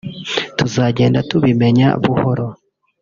tuzagenda 0.57 1.19
tubimenya 1.29 1.87
buhoro 2.03 2.47